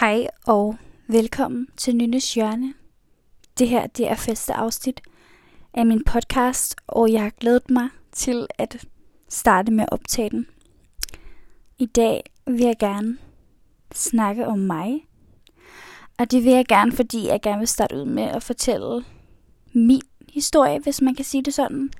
[0.00, 2.74] Hej og velkommen til Nynnes Hjørne.
[3.58, 5.00] Det her det er første afsnit
[5.74, 8.86] af min podcast, og jeg har glædet mig til at
[9.28, 10.46] starte med at optage den.
[11.78, 13.18] I dag vil jeg gerne
[13.94, 15.06] snakke om mig.
[16.18, 19.04] Og det vil jeg gerne, fordi jeg gerne vil starte ud med at fortælle
[19.72, 21.90] min historie, hvis man kan sige det sådan.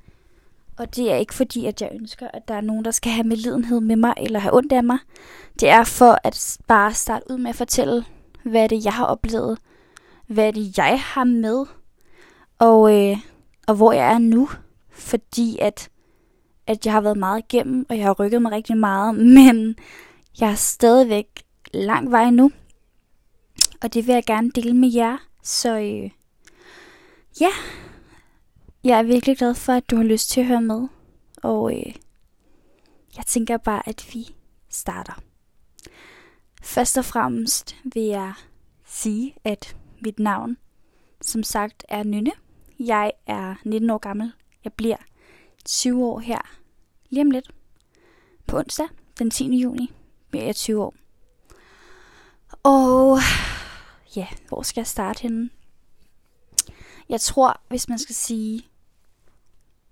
[0.77, 3.27] Og det er ikke fordi, at jeg ønsker, at der er nogen, der skal have
[3.27, 4.97] medlidenhed med mig eller have ondt af mig.
[5.59, 8.05] Det er for at bare starte ud med at fortælle,
[8.43, 9.59] hvad det jeg har oplevet.
[10.27, 11.65] Hvad det jeg har med.
[12.59, 13.17] Og, øh,
[13.67, 14.49] og hvor jeg er nu.
[14.89, 15.89] Fordi at,
[16.67, 19.15] at jeg har været meget igennem, og jeg har rykket mig rigtig meget.
[19.35, 19.75] Men
[20.39, 22.51] jeg er stadigvæk lang vej nu.
[23.81, 25.17] Og det vil jeg gerne dele med jer.
[25.43, 26.09] Så øh,
[27.41, 27.51] ja,
[28.87, 30.87] jeg er virkelig glad for, at du har lyst til at høre med.
[31.43, 31.95] Og øh,
[33.17, 34.35] jeg tænker bare, at vi
[34.69, 35.21] starter.
[36.61, 38.33] Først og fremmest vil jeg
[38.85, 40.57] sige, at mit navn,
[41.21, 42.31] som sagt, er Nynne.
[42.79, 44.31] Jeg er 19 år gammel.
[44.63, 44.97] Jeg bliver
[45.65, 46.41] 20 år her
[47.09, 47.51] lige om lidt.
[48.47, 48.87] På onsdag,
[49.19, 49.57] den 10.
[49.57, 49.91] juni,
[50.29, 50.95] bliver jeg 20 år.
[52.63, 53.19] Og
[54.15, 55.49] ja, hvor skal jeg starte henne?
[57.09, 58.67] Jeg tror, hvis man skal sige,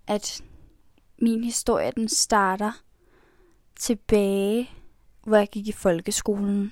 [0.08, 0.44] at
[1.22, 2.72] min historie den starter
[3.80, 4.70] tilbage,
[5.24, 6.72] hvor jeg gik i folkeskolen.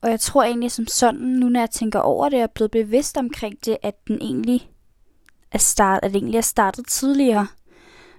[0.00, 2.70] Og jeg tror egentlig som sådan, nu når jeg tænker over det, og er blevet
[2.70, 4.70] bevidst omkring det, at den egentlig
[5.52, 7.46] er start, at det egentlig er startet tidligere.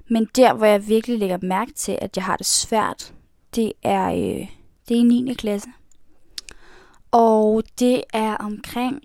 [0.09, 3.13] Men der, hvor jeg virkelig lægger mærke til, at jeg har det svært,
[3.55, 4.47] det er, øh,
[4.87, 5.33] det er i 9.
[5.33, 5.69] klasse.
[7.11, 9.01] Og det er omkring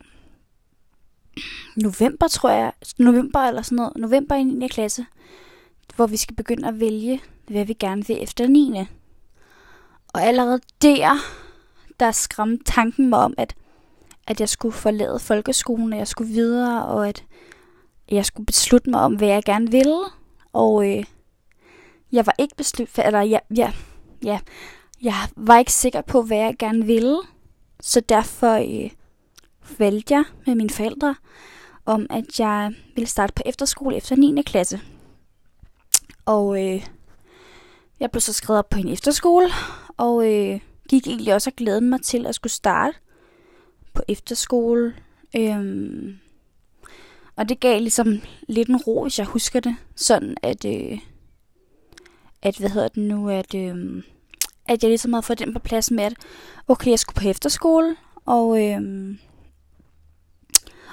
[1.76, 2.72] november, tror jeg.
[2.98, 3.92] November eller sådan noget.
[3.96, 4.68] November i 9.
[4.68, 5.06] klasse.
[5.96, 8.84] Hvor vi skal begynde at vælge, hvad vi gerne vil efter 9.
[10.12, 11.10] Og allerede der,
[12.00, 13.54] der skræmte tanken mig om, at,
[14.26, 17.24] at jeg skulle forlade folkeskolen, og jeg skulle videre, og at
[18.10, 19.98] jeg skulle beslutte mig om, hvad jeg gerne ville.
[20.52, 21.04] Og øh,
[22.12, 23.72] jeg var ikke besluttet, eller ja, ja,
[24.24, 24.40] ja,
[25.02, 27.18] jeg var ikke sikker på, hvad jeg gerne ville.
[27.80, 28.52] Så derfor
[28.84, 28.90] øh,
[29.78, 31.14] valgte jeg med mine forældre
[31.84, 34.42] om, at jeg ville starte på efterskole efter 9.
[34.42, 34.80] klasse.
[36.26, 36.86] Og øh,
[38.00, 39.50] jeg blev så skrevet op på en efterskole,
[39.96, 42.98] og øh, gik egentlig også og glædede mig til at skulle starte
[43.94, 44.94] på efterskole.
[45.36, 46.18] Øhm,
[47.36, 49.76] og det gav ligesom lidt en ro, hvis jeg husker det.
[49.96, 50.98] Sådan at, øh,
[52.42, 54.02] at hvad hedder det nu, at, øh,
[54.68, 56.14] at jeg ligesom havde fået den på plads med, at
[56.68, 58.80] okay, jeg skulle på efterskole, og, øh,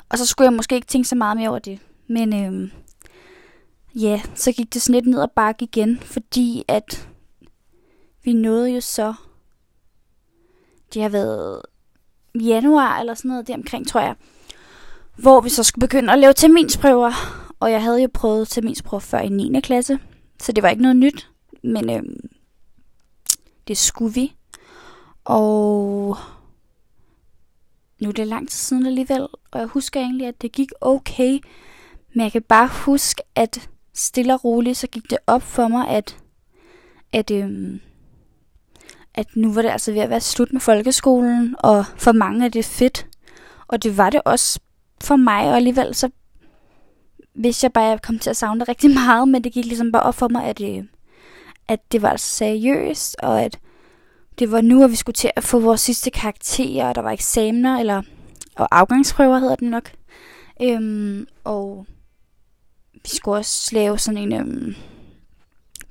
[0.10, 1.80] og så skulle jeg måske ikke tænke så meget mere over det.
[2.08, 2.72] Men øh,
[3.96, 7.10] ja, så gik det sådan lidt ned og bakke igen, fordi at
[8.24, 9.14] vi nåede jo så,
[10.94, 11.62] det har været
[12.42, 14.16] januar eller sådan noget omkring, tror jeg,
[15.16, 17.12] hvor vi så skulle begynde at lave terminsprøver.
[17.60, 19.62] Og jeg havde jo prøvet terminsprøver før i 9.
[19.62, 20.00] klasse,
[20.40, 21.30] så det var ikke noget nyt,
[21.64, 22.04] men øh,
[23.68, 24.36] det skulle vi.
[25.26, 26.18] Og
[28.02, 31.40] nu er det lang tid siden alligevel, og jeg husker egentlig, at det gik okay.
[32.14, 35.88] Men jeg kan bare huske, at stille og roligt, så gik det op for mig,
[35.88, 36.18] at,
[37.14, 37.80] at, øhm,
[39.14, 42.50] at nu var det altså ved at være slut med folkeskolen, og for mange er
[42.50, 43.08] det fedt.
[43.68, 44.60] Og det var det også
[45.02, 46.10] for mig, og alligevel så
[47.38, 50.04] hvis jeg bare kom til at savne det rigtig meget, men det gik ligesom bare
[50.04, 50.84] op for mig, at, øh,
[51.68, 53.60] at det var altså seriøst, og at
[54.40, 57.12] det var nu, at vi skulle til at få vores sidste karakterer, og der var
[57.12, 58.02] eksamener, eller
[58.58, 59.92] og afgangsprøver hedder det nok.
[60.62, 61.86] Øhm, og
[62.94, 64.76] vi skulle også lave sådan en øhm,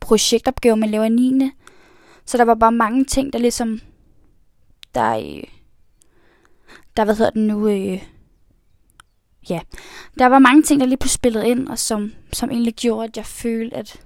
[0.00, 1.50] projektopgave, man laver i 9.
[2.26, 3.80] Så der var bare mange ting, der ligesom,
[4.94, 5.44] der, øh,
[6.96, 8.02] der hvad hedder det nu, øh,
[9.50, 9.60] ja,
[10.18, 13.16] der var mange ting, der lige pludselig spillede ind, og som, som egentlig gjorde, at
[13.16, 14.00] jeg følte, at,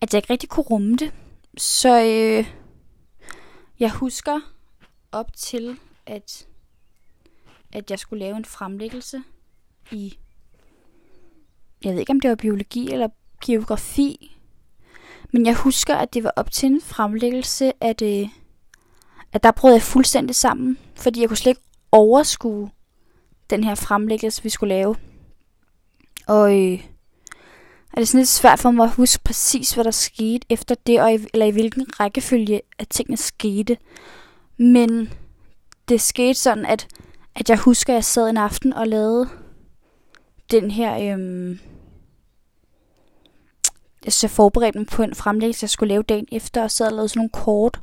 [0.00, 1.12] at jeg ikke rigtig kunne rumme det.
[1.56, 2.46] Så øh,
[3.80, 4.40] jeg husker
[5.12, 6.46] op til, at,
[7.72, 9.22] at jeg skulle lave en fremlæggelse
[9.90, 10.18] i,
[11.84, 13.08] jeg ved ikke om det var biologi eller
[13.44, 14.36] geografi,
[15.32, 18.28] men jeg husker, at det var op til en fremlæggelse, at, øh,
[19.32, 21.62] at der brød jeg fuldstændig sammen, fordi jeg kunne slet ikke
[21.92, 22.70] overskue
[23.50, 24.96] den her fremlæggelse, vi skulle lave.
[26.26, 26.93] Og øh,
[27.96, 31.00] er det sådan lidt svært for mig at huske præcis, hvad der skete efter det,
[31.00, 33.76] og i, eller i hvilken rækkefølge, at tingene skete.
[34.56, 35.12] Men
[35.88, 36.86] det skete sådan, at,
[37.34, 39.28] at jeg husker, at jeg sad en aften og lavede
[40.50, 41.12] den her...
[41.12, 41.58] Øhm,
[44.04, 46.92] jeg så forberedte mig på en fremlæggelse, jeg skulle lave dagen efter, og sad og
[46.92, 47.80] lavede sådan nogle kort.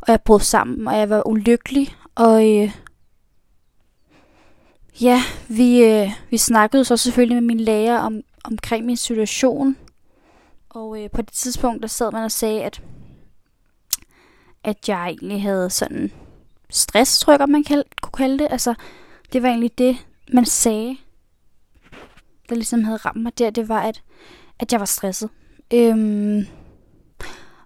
[0.00, 2.70] Og jeg brød sammen, og jeg var ulykkelig, og, øh,
[5.00, 9.76] ja, vi, øh, vi snakkede så selvfølgelig med min lærer om, omkring min situation.
[10.70, 12.82] Og øh, på det tidspunkt, der sad man og sagde, at,
[14.64, 16.12] at jeg egentlig havde sådan
[16.70, 18.48] stress, tror jeg man kald, kunne kalde det.
[18.50, 18.74] Altså,
[19.32, 19.96] det var egentlig det,
[20.32, 20.96] man sagde,
[22.48, 23.50] der ligesom havde ramt mig der.
[23.50, 24.02] Det var, at,
[24.58, 25.30] at jeg var stresset.
[25.74, 26.46] Øhm,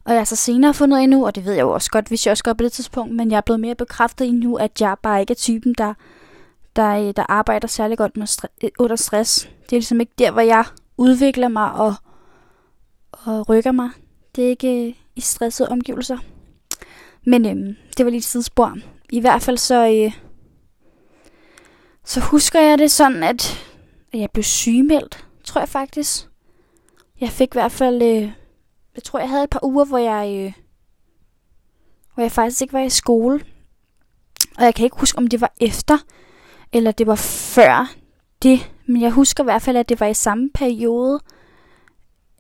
[0.05, 2.27] og jeg har så senere fundet endnu, og det ved jeg jo også godt, hvis
[2.27, 4.97] jeg også godt på det tidspunkt, men jeg er blevet mere bekræftet endnu, at jeg
[5.03, 5.95] bare ikke er typen, der,
[6.77, 9.45] der, øh, der arbejder særlig godt med stre- øh, under stress.
[9.45, 10.65] Det er ligesom ikke der, hvor jeg
[10.97, 11.95] udvikler mig og,
[13.13, 13.91] og rykker mig.
[14.37, 16.19] Det er ikke øh, i stressede omgivelser.
[17.27, 18.77] Men øhm, det var lige et sidespor.
[19.11, 20.13] I hvert fald så, øh,
[22.05, 23.65] så husker jeg det sådan, at,
[24.13, 26.29] at jeg blev sygemeldt, tror jeg faktisk.
[27.21, 28.33] Jeg fik i hvert fald, øh,
[28.95, 30.53] jeg tror jeg havde et par uger, hvor jeg, øh,
[32.15, 33.45] hvor jeg faktisk ikke var i skole.
[34.59, 35.99] Og jeg kan ikke huske, om det var efter,
[36.77, 37.15] eller det var
[37.55, 37.95] før
[38.43, 38.71] det.
[38.87, 41.21] Men jeg husker i hvert fald, at det var i samme periode,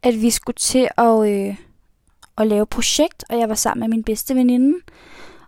[0.03, 1.57] at vi skulle til at, øh,
[2.39, 4.79] at lave projekt, og jeg var sammen med min bedste veninde.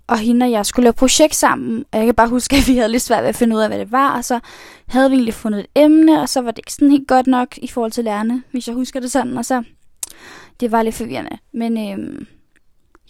[0.07, 2.77] Og hende og jeg skulle lave projekt sammen, og jeg kan bare huske, at vi
[2.77, 4.41] havde lidt svært ved at finde ud af, hvad det var, og så
[4.87, 7.59] havde vi egentlig fundet et emne, og så var det ikke sådan helt godt nok
[7.59, 9.63] i forhold til lærerne, hvis jeg husker det sådan, og så,
[10.61, 11.39] det var lidt forvirrende.
[11.53, 12.27] Men øh,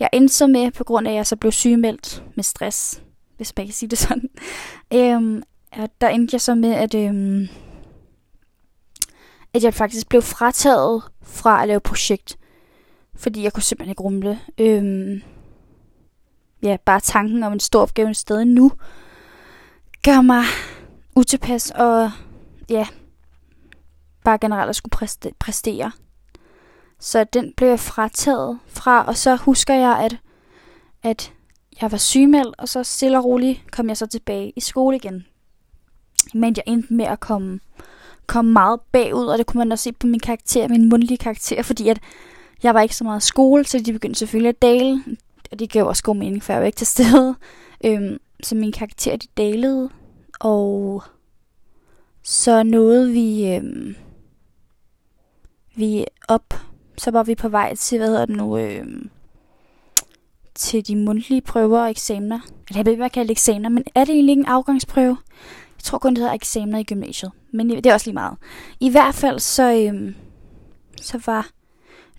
[0.01, 3.03] jeg endte så med, på grund af, at jeg så blev sygemeldt med stress,
[3.37, 4.29] hvis man kan sige det sådan,
[4.95, 5.43] øhm,
[6.01, 7.49] der endte jeg så med, at, øhm,
[9.55, 12.39] at jeg faktisk blev frataget fra at lave projekt,
[13.15, 14.41] fordi jeg kunne simpelthen ikke rumle.
[14.59, 15.23] Øhm,
[16.63, 18.73] ja, bare tanken om en stor opgave sted nu,
[20.05, 20.45] gør mig
[21.17, 22.11] utilpas, og
[22.71, 22.87] ja,
[24.25, 25.93] bare generelt at skulle præstere.
[27.01, 30.17] Så den blev jeg frataget fra, og så husker jeg, at,
[31.03, 31.33] at
[31.81, 35.27] jeg var sygemeldt, og så stille og roligt kom jeg så tilbage i skole igen.
[36.35, 37.61] Men jeg endte med at komme,
[38.27, 41.63] komme meget bagud, og det kunne man også se på min karakter, min mundlige karakter,
[41.63, 42.01] fordi at
[42.63, 45.03] jeg var ikke så meget i skole, så de begyndte selvfølgelig at dale
[45.53, 47.35] og det gav også god mening, for jeg var ikke til stede.
[47.85, 49.91] Øhm, så min karakter, de dalede,
[50.41, 51.03] og
[52.23, 53.97] så nåede vi, øhm,
[55.77, 56.55] vi op,
[56.97, 59.11] så var vi på vej til, hvad hedder det nu, øhm,
[60.55, 62.41] til de mundtlige prøver og eksamener.
[62.69, 65.17] Eller jeg ved ikke, hvad jeg kalder eksamener, men er det egentlig ikke en afgangsprøve?
[65.79, 67.33] Jeg tror kun, det hedder eksamener i gymnasiet.
[67.53, 68.39] Men det er også lige meget.
[68.81, 70.15] I hvert fald så, øhm,
[71.03, 71.49] så var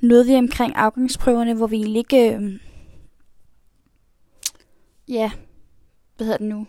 [0.01, 2.59] noget vi omkring afgangsprøverne, hvor vi ikke øhm,
[5.07, 5.31] ja,
[6.17, 6.67] hvad hedder det nu?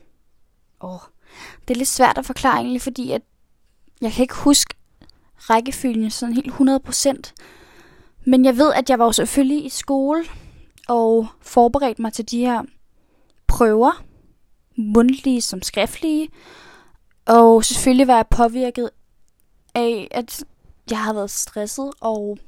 [0.81, 1.01] Åh, oh,
[1.69, 3.23] det er lidt svært at forklare egentlig, fordi at
[4.01, 4.75] jeg kan ikke huske
[5.37, 7.33] rækkefølgen sådan helt 100%.
[8.25, 10.25] Men jeg ved, at jeg var jo selvfølgelig i skole
[10.89, 12.63] og forberedt mig til de her
[13.47, 14.05] prøver,
[14.77, 16.29] mundtlige som skriftlige.
[17.27, 18.91] Og selvfølgelig var jeg påvirket
[19.75, 20.45] af, at
[20.91, 22.39] jeg havde været stresset, og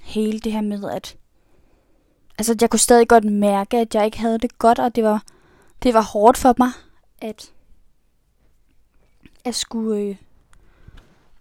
[0.00, 1.16] hele det her med, at
[2.38, 5.24] altså jeg kunne stadig godt mærke, at jeg ikke havde det godt, og det var,
[5.82, 6.70] det var hårdt for mig,
[7.18, 7.52] at
[9.44, 10.16] jeg skulle, øh,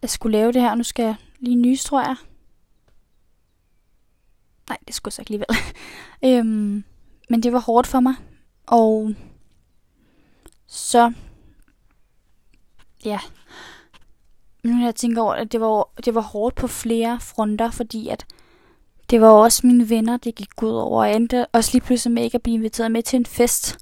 [0.02, 0.76] jeg skulle lave det her.
[0.76, 2.16] Nu skal jeg lige nys, tror jeg.
[4.70, 5.58] Nej, det skulle jeg så ikke alligevel.
[6.40, 6.84] øhm,
[7.30, 8.16] men det var hårdt for mig.
[8.68, 9.14] Og
[10.68, 11.14] så,
[13.06, 13.20] ja,
[14.64, 18.26] nu jeg tænker over, at det var, det var hårdt på flere fronter, fordi at
[19.10, 21.04] det var også mine venner, det gik ud over.
[21.04, 23.78] Jeg endte også lige pludselig med ikke at blive inviteret med til en fest,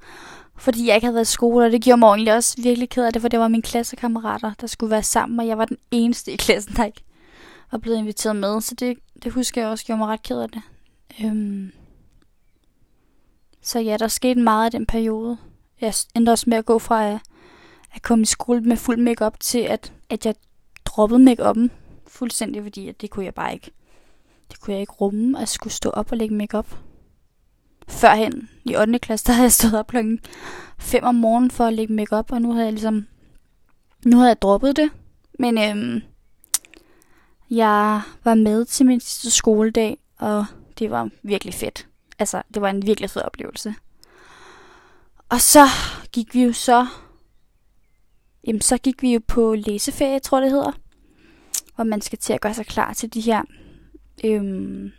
[0.58, 3.06] fordi jeg ikke havde været i skole, og det gjorde mig egentlig også virkelig ked
[3.06, 5.78] af det, for det var mine klassekammerater, der skulle være sammen, og jeg var den
[5.92, 7.04] eneste i klassen, der ikke
[7.72, 10.50] var blevet inviteret med, så det, det husker jeg også gjorde mig ret ked af
[10.50, 10.62] det.
[11.24, 11.72] Øhm.
[13.62, 15.38] Så ja, der skete meget i den periode.
[15.82, 17.20] Jeg endte også med at gå fra at,
[17.98, 20.36] at komme i skole med fuld makeup til at, at jeg
[20.86, 21.70] droppede makeup'en
[22.08, 23.72] fuldstændig, fordi at det kunne jeg bare ikke
[24.52, 26.78] det kunne jeg ikke rumme, at skulle stå op og lægge makeup.
[27.88, 29.00] Førhen i 8.
[29.00, 30.20] klasse, der havde jeg stået op klokken
[30.80, 33.08] 5 om morgenen for at lægge makeup, og nu havde jeg ligesom,
[34.06, 34.92] nu havde jeg droppet det.
[35.40, 36.02] Men øhm,
[37.50, 40.46] jeg var med til min sidste skoledag, og
[40.80, 41.88] det var virkelig fedt.
[42.20, 43.76] Altså, det var en virkelig fed oplevelse.
[45.30, 45.66] Og så
[46.12, 46.88] gik vi jo så,
[48.48, 50.72] jamen så gik vi jo på læseferie, tror det hedder,
[51.76, 53.42] hvor man skal til at gøre sig klar til de her
[54.24, 54.92] øhm,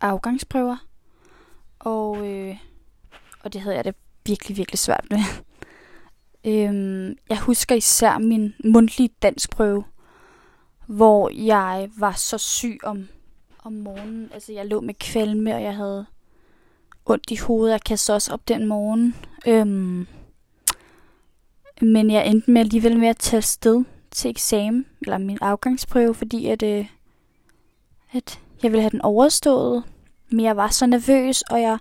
[0.00, 0.76] afgangsprøver.
[1.78, 2.56] Og, øh,
[3.42, 3.94] og det havde jeg det
[4.26, 5.18] virkelig, virkelig svært med.
[6.52, 9.84] øhm, jeg husker især min mundtlige danskprøve,
[10.86, 13.08] hvor jeg var så syg om,
[13.64, 14.30] om morgenen.
[14.34, 16.06] Altså jeg lå med kvalme, og jeg havde
[17.06, 17.72] ondt i hovedet.
[17.72, 19.14] Jeg kastede også op den morgen.
[19.46, 20.06] Øhm,
[21.80, 26.46] men jeg endte med alligevel med at tage sted til eksamen, eller min afgangsprøve, fordi
[26.46, 26.86] at, øh,
[28.12, 29.84] at jeg ville have den overstået.
[30.30, 31.78] Men jeg var så nervøs, og jeg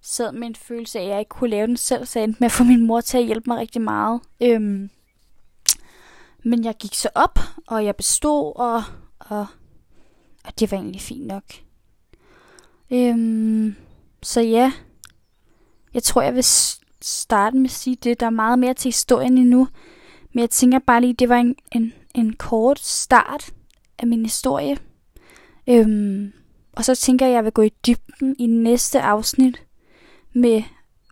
[0.00, 2.40] sad med en følelse af, at jeg ikke kunne lave den selv, så jeg endte
[2.40, 4.20] med at få min mor til at hjælpe mig rigtig meget.
[4.42, 4.90] Øhm,
[6.44, 8.82] men jeg gik så op, og jeg bestod, og,
[9.18, 9.46] og,
[10.44, 11.44] og det var egentlig fint nok.
[12.90, 13.76] Øhm,
[14.22, 14.72] så ja,
[15.94, 16.44] jeg tror, jeg vil
[17.02, 18.20] starte med at sige det.
[18.20, 19.68] Der er meget mere til historien endnu.
[20.32, 23.52] Men jeg tænker bare lige, det var en, en, en kort start
[23.98, 24.78] af min historie.
[25.68, 26.32] Øhm,
[26.72, 29.62] og så tænker jeg, at jeg vil gå i dybden i næste afsnit,
[30.32, 30.62] med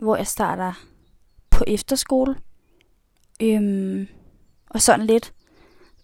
[0.00, 0.72] hvor jeg starter
[1.50, 2.36] på efterskole.
[3.42, 4.06] Øhm,
[4.70, 5.32] og sådan lidt.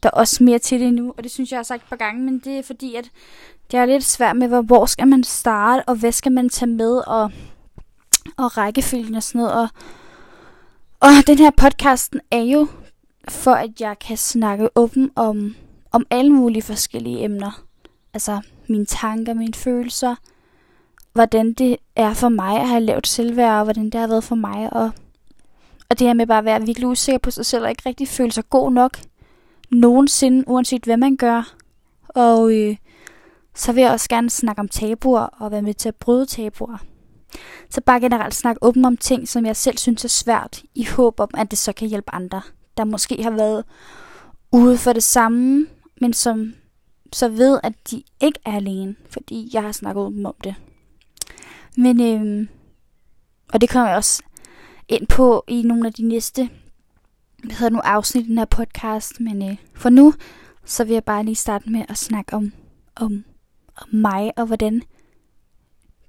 [0.02, 1.88] Der er også mere til det nu, og det synes jeg, jeg har sagt et
[1.88, 3.10] par gange, men det er fordi, at
[3.70, 6.70] det er lidt svært med, hvor, hvor skal man starte, og hvad skal man tage
[6.70, 7.32] med, og,
[8.36, 9.52] og rækkefølgen og sådan noget.
[9.52, 9.68] Og,
[11.00, 12.66] og den her podcasten er jo
[13.28, 15.54] for, at jeg kan snakke åben om,
[15.92, 17.62] om alle mulige forskellige emner.
[18.14, 20.14] Altså mine tanker, mine følelser,
[21.12, 24.34] hvordan det er for mig at have lavet selvværd, og hvordan det har været for
[24.34, 24.72] mig.
[24.72, 24.90] Og,
[25.88, 28.08] og det her med bare at være virkelig usikker på sig selv, og ikke rigtig
[28.08, 28.98] føle sig god nok
[29.70, 31.54] nogensinde, uanset hvad man gør.
[32.08, 32.76] Og øh,
[33.54, 36.78] så vil jeg også gerne snakke om tabuer og være med til at bryde tabuer.
[37.70, 41.20] Så bare generelt snak åben om ting, som jeg selv synes er svært, i håb
[41.20, 42.42] om, at det så kan hjælpe andre,
[42.76, 43.64] der måske har været
[44.52, 45.66] ude for det samme,
[46.00, 46.54] men som
[47.12, 50.54] så ved, at de ikke er alene, fordi jeg har snakket åbent om det.
[51.76, 52.48] Men, øhm,
[53.52, 54.22] og det kommer jeg også
[54.88, 56.50] ind på i nogle af de næste
[57.44, 59.20] hvad hedder nu, afsnit i den her podcast.
[59.20, 60.14] Men øh, for nu,
[60.64, 62.52] så vil jeg bare lige starte med at snakke om,
[62.96, 63.24] om,
[63.76, 64.82] om mig, og hvordan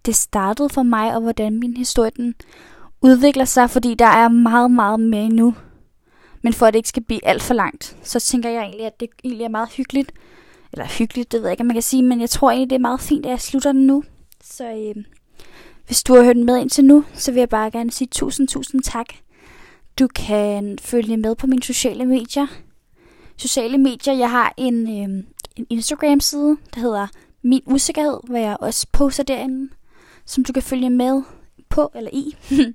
[0.06, 2.36] det startede for mig, og hvordan min historie den
[3.02, 5.56] udvikler sig, fordi der er meget, meget mere nu.
[6.42, 9.00] Men for at det ikke skal blive alt for langt, så tænker jeg egentlig, at
[9.00, 10.12] det egentlig er meget hyggeligt.
[10.74, 12.76] Eller hyggeligt, det ved jeg ikke, om man kan sige, men jeg tror egentlig, det
[12.76, 14.04] er meget fint, at jeg slutter den nu.
[14.44, 15.04] Så øh,
[15.88, 18.84] hvis du har hørt med indtil nu, så vil jeg bare gerne sige tusind, tusind
[18.84, 19.06] tak.
[20.00, 22.48] Du kan følge med på mine sociale medier.
[23.38, 25.24] Sociale medier, jeg har en, øh,
[25.56, 27.08] en Instagram-side, der hedder
[27.42, 29.70] Min Usikkerhed, hvor jeg også poster derinde,
[30.26, 31.24] som du kan følge med
[31.70, 32.36] på eller i.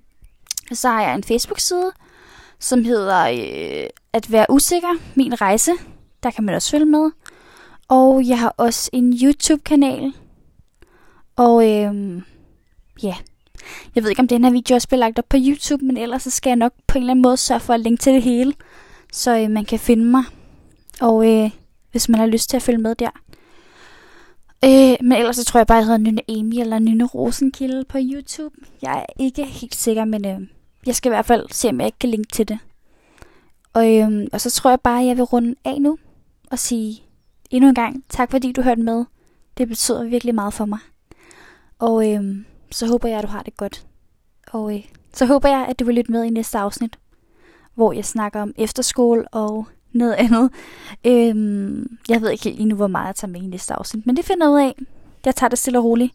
[0.81, 1.93] så har jeg en Facebook-side,
[2.59, 5.73] som hedder øh, At være usikker, min rejse.
[6.23, 7.11] Der kan man også følge med.
[7.89, 10.13] Og jeg har også en YouTube-kanal.
[11.37, 12.23] Og øh,
[13.03, 13.15] ja,
[13.95, 16.23] jeg ved ikke, om den her video også bliver lagt op på YouTube, men ellers
[16.23, 18.23] så skal jeg nok på en eller anden måde sørge for at linke til det
[18.23, 18.55] hele,
[19.13, 20.25] så øh, man kan finde mig.
[21.01, 21.51] Og øh,
[21.91, 23.11] hvis man har lyst til at følge med der.
[24.65, 27.99] Øh, men ellers så tror jeg bare, jeg hedder Nynne Amy eller Nynne Rosenkilde på
[28.01, 28.55] YouTube.
[28.83, 30.41] Jeg er ikke helt sikker, men øh,
[30.87, 32.59] jeg skal i hvert fald se, om jeg ikke kan linke til det.
[33.73, 35.99] Og, øh, og så tror jeg bare, at jeg vil runde af nu
[36.51, 37.03] og sige
[37.51, 39.05] endnu en gang tak, fordi du hørte med.
[39.59, 40.79] Det betyder virkelig meget for mig.
[41.79, 42.37] Og øh,
[42.71, 43.87] så håber jeg, at du har det godt.
[44.53, 46.99] Og øh, så håber jeg, at du vil lytte med i næste afsnit,
[47.75, 50.51] hvor jeg snakker om efterskole og noget andet.
[51.07, 54.17] Øhm, jeg ved ikke helt endnu, hvor meget jeg tager med i næste afsnit, men
[54.17, 54.75] det finder jeg ud af.
[55.25, 56.15] Jeg tager det stille og roligt.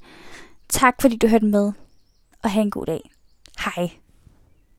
[0.69, 1.71] Tak fordi du hørte med,
[2.43, 3.11] og have en god dag.
[3.65, 3.89] Hej.